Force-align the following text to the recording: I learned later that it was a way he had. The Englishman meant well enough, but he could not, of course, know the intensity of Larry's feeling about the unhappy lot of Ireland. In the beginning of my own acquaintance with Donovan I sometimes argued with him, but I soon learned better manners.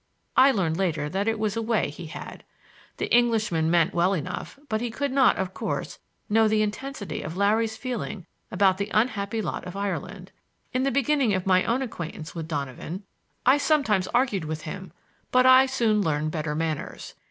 I 0.35 0.49
learned 0.49 0.77
later 0.77 1.09
that 1.09 1.27
it 1.27 1.37
was 1.37 1.55
a 1.55 1.61
way 1.61 1.91
he 1.91 2.07
had. 2.07 2.43
The 2.97 3.05
Englishman 3.15 3.69
meant 3.69 3.93
well 3.93 4.15
enough, 4.15 4.57
but 4.67 4.81
he 4.81 4.89
could 4.89 5.11
not, 5.11 5.37
of 5.37 5.53
course, 5.53 5.99
know 6.27 6.47
the 6.47 6.63
intensity 6.63 7.21
of 7.21 7.37
Larry's 7.37 7.77
feeling 7.77 8.25
about 8.49 8.79
the 8.79 8.89
unhappy 8.95 9.43
lot 9.43 9.63
of 9.65 9.75
Ireland. 9.75 10.31
In 10.73 10.81
the 10.81 10.89
beginning 10.89 11.35
of 11.35 11.45
my 11.45 11.63
own 11.65 11.83
acquaintance 11.83 12.33
with 12.33 12.47
Donovan 12.47 13.03
I 13.45 13.59
sometimes 13.59 14.07
argued 14.07 14.45
with 14.45 14.63
him, 14.63 14.91
but 15.31 15.45
I 15.45 15.67
soon 15.67 16.01
learned 16.01 16.31
better 16.31 16.55
manners. 16.55 17.13